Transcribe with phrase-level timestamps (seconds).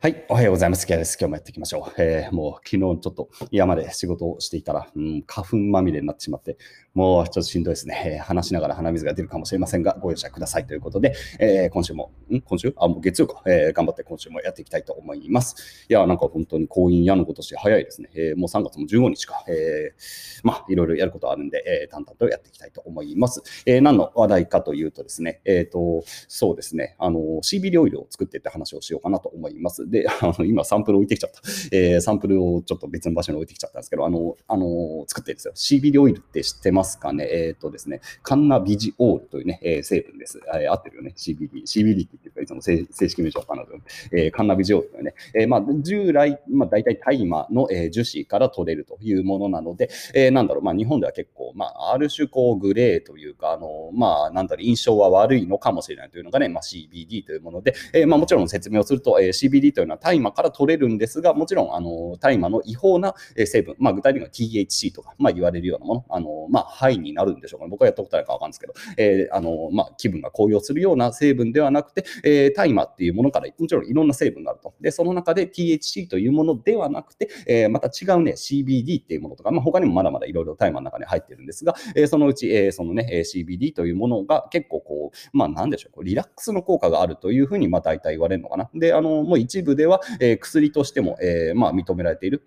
[0.00, 0.24] はい。
[0.28, 0.86] おはようございます。
[0.86, 1.18] キャです。
[1.20, 2.00] 今日もやっていきましょう。
[2.00, 6.56] えー、もう昨日ちょっと山で仕事をしていたら、うん、花粉まみれになってしまって、
[6.94, 8.18] もうちょっとしんどいですね。
[8.18, 12.40] えー、話しながら鼻水が出るかもしれませんが、ご容赦くださいということで、えー、今週も、ん？
[12.40, 12.72] 今週？
[12.76, 13.72] あ、もう月曜か、えー。
[13.72, 15.84] 頑張って今週もやっていきたいと思います。
[15.88, 18.08] いや、なんか本当に婚姻やのことし早いですね。
[18.14, 19.44] えー、もう3月も15日か。
[19.48, 23.42] えー、まあ、いろいろやることあるんで、えー、淡々とやっていきたいと思います。
[23.66, 29.87] えー、何の話題かというとですね、えっ、ー、と、そうですね、あの、CBD オイルを作ってって話をしようかなと思います。
[29.90, 31.40] で、あの、今、サンプル置いてきちゃった。
[31.72, 35.54] えー、サンプルをちょっと別の場所に置いてきちゃったんですけど、あの、あの作ってるんですよ。
[35.54, 37.28] CBD オイルって知ってますかね？
[37.30, 40.40] えっ、ー、とですね、カンナビジオールというね、えー、成分です。
[40.54, 41.14] えー、合ってるよね。
[41.16, 41.62] CBD。
[41.64, 43.72] CBD って言ってるか、いつも正式名称かなと。
[44.12, 63.14] えー、カンナビジオールというね、えー、まあ、従来、まあ、大体大麻の、えー、樹脂から取れるというものなので、えー、なんだろう、まあ、日本では結構、まあ、ある種、こう、グレーというか、あの、まあ、なんだろう、印象は悪いのかもしれないというのがね、まあ、CBD というもので、えー、まあ、もちろん説明をすると、えー、CBD というのは大麻から取れるんですが、もちろん、あの、大麻の違法な
[63.46, 64.30] 成分、まあ、具体的には
[64.64, 67.70] THC とか、まあ、言われるようなもの、あの、まあ、ハイになるんでしょうかね。
[67.70, 74.74] 僕はやったことないかわかんないですけど、えー、あの、まあ、気分が高揚するような成分ではなくて、えー、大麻っていうものから、もちろんいろんな成分があると。
[74.80, 88.70] で、その中で THC というものではなくて、えー、また違うね、CBD っていうものとか、まあ、他にもまだまだいろいろ大麻の中に入ってるんですが、えー、そのうち、えー、そのね、CBD というものが結構こう、まあ、なんでしょう、リラックスの効果があるというふうに、まあ、大体言われるのかな。
[88.74, 92.46] で、あの、もう一部では、えー、薬としても、えー、まあ、認められている。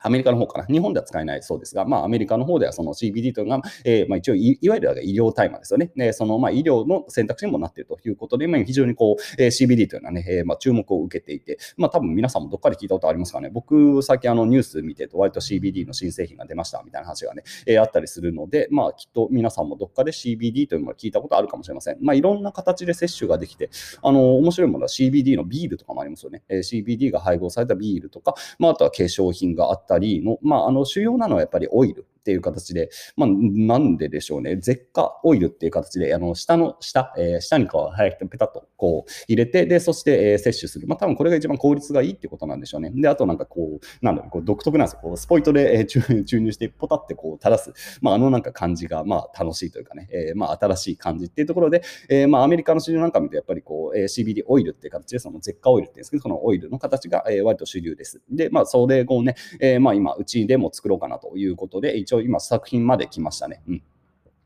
[0.00, 0.66] アメリカの方かな。
[0.66, 5.92] 日本では使えないそうですが、まあ、アメリカの方ではその CBD というのが、えー、まあ、一応い、いわゆる医療大麻ですよね。
[5.96, 13.50] でその、まあ、医療の選択肢にもなっているということで、まあ、非常にこう、えー、CBD というのはね、えー、まあ、注目を受けていて、まあ、多分皆さんもどっかで聞いたことありますかね。
[13.50, 21.98] 僕、最近あのニュース見てると、割と CBD の新製品が出ましたみたいな話がね、えー、あったりするので、まあ、きっと皆さんもどっかで CBD というのを聞いたことあるかもしれません。
[22.00, 23.70] まあ、いろんな形で摂取ができて、
[24.02, 26.42] あの、面白いものは CBD のビールとかもありますよね。
[26.48, 32.06] えー、CBD が配合されたビールとか、まあ、あとは化粧品があったたりも、まあ、あの主要なのはやっぱりオイル。
[32.20, 34.56] っていう形で、まあ、なんででしょうね。
[34.56, 40.86] 絶化オイルっていう形で、あの、下の下、えー、下にこう、早くペタッとこう入れて、で、そして、えー、摂取する。
[40.86, 42.90] まあ、多分これが一番効率がいいってことなんでしょうね。
[42.94, 45.00] で、あとなんかこう、なんだろう、こう独特なんですよ。
[45.02, 45.86] こうスポイトで、えー、
[46.24, 47.72] 注入して、ポタってこう垂らす。
[48.00, 58.20] まあ、あのなんか感じが、まあ、楽しいというかね、えー、まあ、新しい感じっていうところで、えー、まあ、アメリカの市場なんか見ると、やっぱりこう、えー、CBD オイルっていう形で、その絶化オイルっていうんですけど、そのオイルの形が、えー、割と主流です。
[58.30, 63.62] で、まあ、それをね、えー、まあ、今、うちでも作ろうかなということで、一応今、作品まで来ましたね。
[63.68, 63.82] うん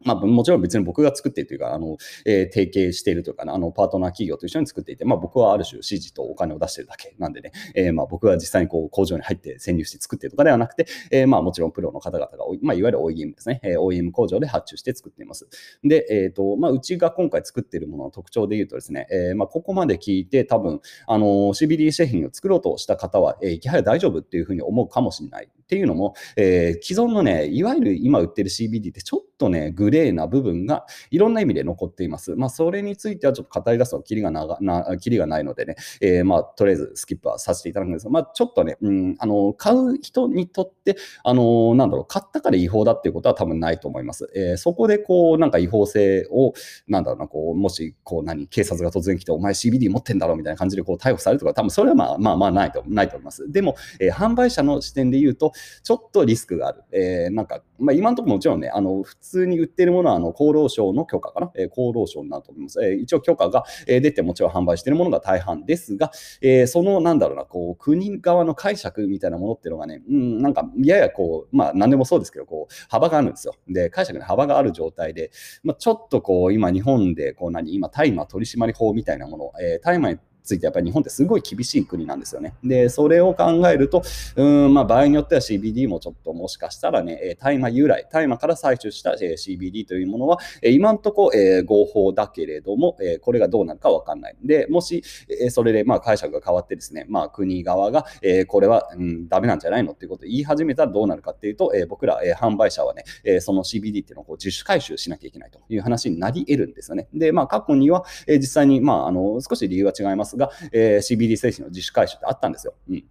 [0.05, 15.49] まあ、もちろん別に僕が作っているというか、あの、えー、提携しているというか、ねあの、パートナー企業と一緒に作っていて、まあ、僕はある種指示とお金を出しているだけなんでね、えー、まあ、僕は実際にこう、工場に入って潜入して作っているとかではなくて、えー、まあ、もちろんプロの方々が、まあ、いわゆる OEM ですね、えー、OEM 工場で発注して作っています。
[15.83, 25.49] で、えっ、ー、と、まあ、うちが今回作っているものの特徴で言うとですね、えー、まあ、ここまで聞いて多分、あの、CBD 製品を作ろうとした方は、えー、やはり大丈夫っていうふうに思うかもしれない。
[25.65, 32.35] っていうのも、えー、既存のね、いわゆる今売ってる CBD ってちょっととね、グレーな部分がいろんな意味で残っています。
[32.37, 44.31] まあ、それについてはちょっと語り出すとキリがななキリがないのでね、えー、まあ、とりあえずスキップはさせていただくんですが、まあ、ちょっとね、うん、あの、買う人にとって、あの、なんだろう、買ったから違法だっていうことは多分ないと思います。
[44.35, 46.53] えー、そこでこう、なんか違法性を、
[46.87, 53.51] なんだろうな、こう、もし、こう、何、警察が突然来て、お前 CBD 持ってんだろうみたいな感じでこう逮捕されるとか、多分それはまあまあまあないとないと思います。
[53.51, 55.53] でも、えー、販売者の視点で言うと、
[55.83, 56.83] ちょっとリリスクがある。
[56.91, 62.85] えー、なんか、まあ、今のところもちろんね、あの普通通に売ってるものはあの厚労省の許可かな、え、厚労省になると思います。
[62.85, 73.55] え、一応許可が出てもちろん販売しているものが大半ですが、え、そのなんだろうな、こう国側の解釈みたいなものっていうのがね、うん、なんかややこう、まあ何でもそうですけど、こう幅があるんですよ。
[73.69, 75.31] で、解釈に幅がある状態で、
[75.63, 82.55] まあ、ちょっとこう今日本でこう何、今大麻取締法みたいなもの、え、麻についてやっぱり日本ってすごい厳しい国なんですよね。
[82.63, 84.03] で、それを考えると、
[84.37, 94.37] うんまあ、場合によっては CBD もちょっともしかしたらね、大麻由来、大麻から採取した CBD というものは、今んとこ、えー、合法だけれども、えー、これがどうなるかわかんない。
[94.45, 107.09] で、もし、えー、それでまあ解釈が変わってですね、まあ、国側が、えー、これは、うん、ダメなんじゃないのっていうことを言い始めたらどうなるかっていうと、えー、僕ら、えー、販売者はね、えー、その CBD っていうのをこう自主回収しなきゃいけないという話になり得るんですよね。
[107.15, 112.75] で、まあ、過去には、えー、実際に、まあ、あの少し理由は違いますが、えー CBD 精神の自主回収ってあったんですよ。
[112.89, 113.05] うん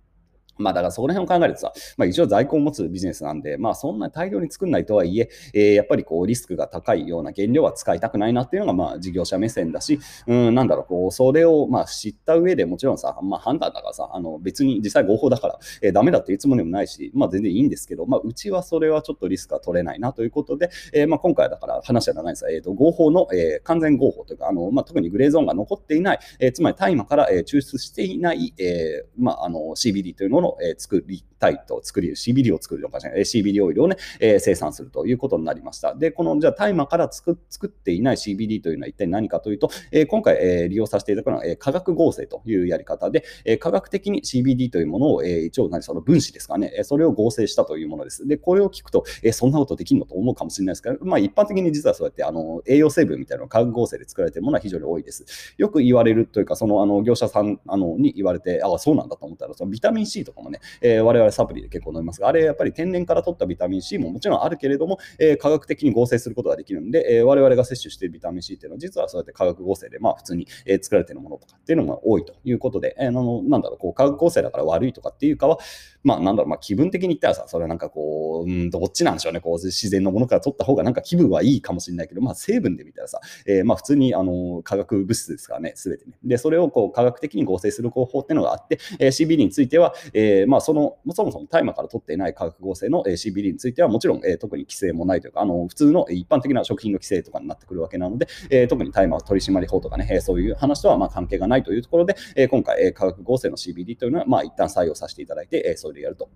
[0.58, 35.96] まあだからそこら辺を考えるとさ、まあ一応在庫を持つビジネスなんで、まあそんな大量に作んないとはいえ、えー、やっぱりこうリスクが高いような原料は使いたくないなっていうのがまあ事業者目線だし、うん、なんだろう、こう、それをまあ知った上でもちろんさ、まあ判断だからさ、あの別に実際合法だから、えー、ダメだっていうつもりもないし、まあ全然いいんですけど、まあうちはそれはちょっとリスクが取れないなということで、えー、まあ今回だから話は長いですが、えー、と合法の、えー、完全合法というか、あのまあ特にグレーゾーンが残っていない、えー、つまり大麻から、えー、抽出していない、えー、まああの CBD というのを、え、作りたいと作り、CBD を作るのかしら、CBD オイルをね、え、生産するということになりました。
[35.96, 48.28] で、この、じゃあ、大麻から作作っていない CBD というのは一体何かというと、え、今回、え、利用させていただくのは、え、化学合成というやり方で、え、科学的に CBD というものを、え、一応、何、その分子ですかね、それを合成したというものです。
[48.28, 55.26] で、これを聞くと、え、そんなことできるのと思うかもしれないですけど、まあ、一般的に実はそうやって、あの、栄養成分みたいなのを化学合成で作られているものは非常に多いです。
[55.58, 75.58] よく言われるというか、その、あの、業者さんあのに言われて、ああ、そうなんだと思ったら、そのビタミン C とかもね、えー、我々サプリで結構飲みますが、あれやっぱり天然から取ったビタミン C ももちろんあるけれども、えー、科学的に合成することができるんで、えー、我々が摂取しているビタミン C っていうのは実はそうやって化学合成で、まあ普通に、え、作られているものとかっていうのが多いということで、えー、あのなんだろう、こう化学合成だから悪いとかっていうかは、
[76.04, 86.14] まあなんだろう、まあ気分的に言ったらさ、それはなんかこう、うん、どっちなんでしょうね、こう自然のものから取った方がなんか気分はいいかもしれないけど、まあ成分で見たらさ、えー、まあ普通にあの化学物質ですからね、すべてね。
[86.24, 106.30] で、それをこう科学的に合成する方法っていうのがあって、え、CBD については、えー、まあその、そもそも大麻から取っていない化学合成の CBD についてはもちろん、えー、特に規制もないというか、あの普通の一般的な食品の規制とかになってくるわけなので、えー、特に大麻取締法とかね、えー、そういう話とはまあ関係がないというところで、えー、今回、えー、化学合成の CBD というのは、まあ、一旦採用させていただいて、えー、それでやると。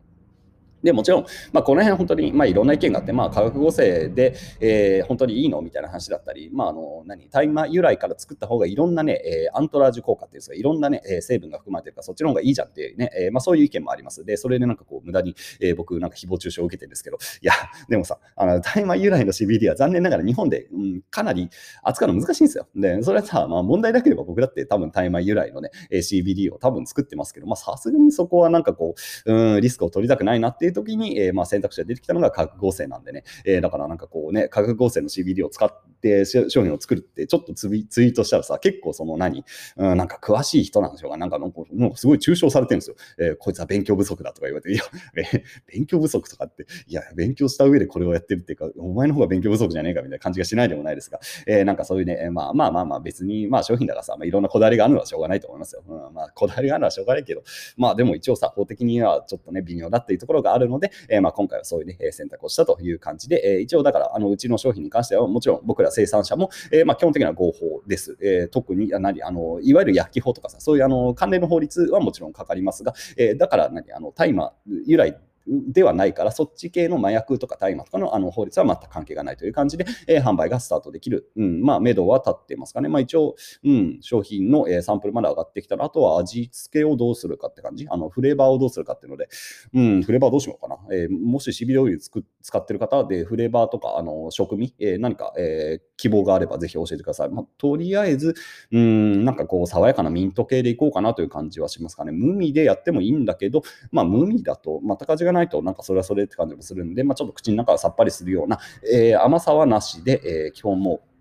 [0.83, 14.23] でもちろん、まあ、この辺本当に、まあ、いろんな意見があって、まあ、化学合成で、えー、本当にいいのみたいな話だったり、まあ、あの何大麻由来から作った方がいろんなね、えー、アントラージュ効果っていうんですか、いろんなね、えー、成分が含まれてるから、そっちの方がいいじゃんっていうね、えーまあ、そういう意見もあります。
[14.23, 17.53] で、それでなんかこう、無駄に、えー、僕、なんか誹謗中傷を受けてるんですけど、いや、
[17.89, 21.49] でもさ、あの大麻由来の CBD は残念ながら日本で、うん、かなり
[21.83, 22.67] 扱うの難しいんですよ。
[22.75, 28.95] で、それはさ、まあ、問題なければ僕だって多分大麻由来のね、CBD を多分作ってますけど、まあ、さすがにそこはなんかこ
[29.25, 35.69] う、うん、リスクを取りたくないなっていう時に、えー、まあ、選択肢が出てきたのが化学合成なんでね、えー、だからなんかこうね、化学合成の CBD を使っ
[36.01, 39.43] て商品を作るってちょっとツイートしたらさ、結構その何、
[39.77, 41.53] うん、なんか詳しい人なんでしょうか、なんかも
[41.93, 42.95] うすごい抽象されてるんですよ。
[43.19, 44.83] えー、こいつは勉強不足だとか言われて、いや、
[45.15, 55.83] え、勉強不足とかって、いや、勉強した上でこれをやってるっていうか、お前の方が勉強不足じゃねえかみたいな感じがしないでもないですが、えー、なんかそういうね、まあまあまあまあ別に、まあ商品だからさ、まあ、いろんなこだわりがあるのはしょうがないと思いますよ。
[55.87, 57.43] うん、まあこだわりがあるのはしょうがないけど、
[57.77, 68.17] まあでも一応さ、法的にはちょっとね、微妙だっていうところがあるるので、え、まあ今回はそういうね、選択をしたという感じで、え、一応だから、あのうちの商品に関しては、もちろん僕ら生産者も、え、まあ基本的には合法です。
[68.21, 74.53] え、特に何あの、いわゆる薬機法とかさ、そういうあの関連の法律はもちろんかかりますが、え、だから何あの大麻
[74.85, 81.31] 由来ではないから、そっち系の麻薬とか大麻とかのあの法律は全く関係がないという感じで、えー、販売がスタートできる。
[81.35, 82.89] うん、まあ、目処は立ってますかね。
[82.89, 87.87] まあ、一応、うん、商品の、えー、サンプルまで上がってきたら、あとは味付けをどうするかって感じ。
[87.89, 89.29] あの、フレーバーをどうするかっていうので、
[89.73, 90.77] うん、フレーバーどうしようかな。
[90.91, 97.29] えー、もし CBD オイル使ってる方で、フレーバーとか、あの、食味、えー、何か、えー、希望があればぜひ教えてください。
[97.29, 98.35] まあ、とりあえず、
[98.71, 102.11] うん、なんかこう、爽やかなミント系でいこうかなという感じはしますかね。
[102.11, 103.61] 無味でやってもいいんだけど、
[103.91, 108.59] まあ、無味だと、全く味がないないと、なんかそれはそれって感じもするんで、まあ、ちょっと口の中がさっぱりするような、
[108.91, 111.16] えー、甘さはなしで、えー、基本もう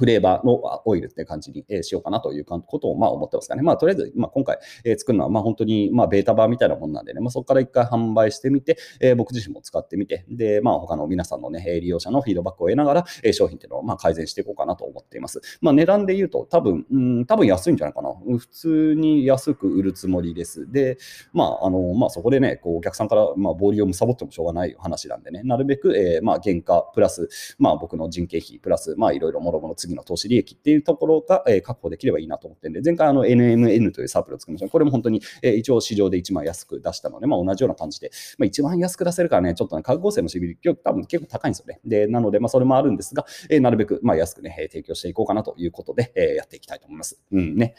[0.00, 3.60] フレーバーのオイルって感じにしようかなということをまあ思ってますかね。
[3.60, 4.58] まあとりあえず、まあ、今回
[4.96, 15.42] 作るのはまあ本当にまあベータ版みたいなもんなんでね、まあ、そこから一回販売してみて、え僕自身も使ってみて、で、まあ他の皆さんのね、利用者のフィードバックを得ながら、え商品っていうのをまあ改善していこうかなと思っています。
[15.60, 18.10] まあ値段で言うと多分、うん、多分安いんじゃないかな。
[18.38, 20.70] 普通に安く売るつもりです。
[20.72, 20.96] で、
[21.34, 34.68] まああの、まあそこでね、こうお客さんからまあボリュームサボってもしょうがない話なんでね、なるべく、えー、まあ原価プラス、まあ僕の人件費プラス、まあいろいろもろもろ次の投資利益っていうところが、え確保できればいいなと思ってるんで、前回あの NMN というサープルを作りました。
[34.68, 41.80] これも本当に、え一応市場で1万安く出したので、まあ、同じような感じで、まあ、一番安く出せるからね、ちょっとね、価格合成の CB 今日多分結構高いんですよね。
[41.84, 47.20] で、なので、まあ、それもあるんですが、えなるべく、まあ、安くね、提供していこうかなということで、えやっていきたいと思います。
[47.32, 47.74] うんね。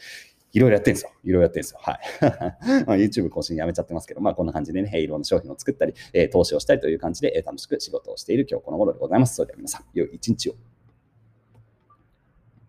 [0.53, 1.11] いろいろやってるんですよ。
[1.23, 1.79] いろいろやってるんですよ。
[1.81, 2.99] はい。
[3.07, 9.35] YouTube 更新やめちゃってますけど、まあこんな感じでね、いろんな商品を作ったり、え、投資をしたりという感じで、え、楽しく仕事をしている今日この頃でございます。
[9.35, 10.70] それでは皆さん、良い一日を。